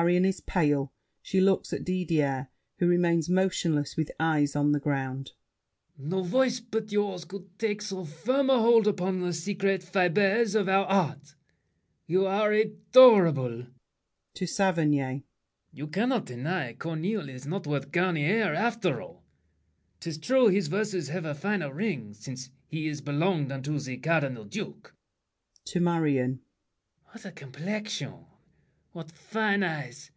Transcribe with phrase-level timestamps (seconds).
[0.00, 0.90] Marion is pale;
[1.20, 5.32] she looks at Didier, who remains motionless with eyes on the ground.
[5.98, 6.10] LAFFEMAS.
[6.10, 10.66] No voice but yours could take so firm a hold Upon the secret fibers of
[10.66, 11.34] our heart.
[12.06, 13.66] You are adorable.
[14.32, 15.24] [To Saverny.]
[15.74, 19.26] You can't deny Corneille is not worth Garnier, after all.
[20.00, 24.94] 'Tis true, his verses have a finer ring Since he's belonged unto the Cardinal Duke.
[25.66, 26.40] [To Marion.]
[27.10, 28.24] What a complexion!
[28.94, 30.10] What fine eyes!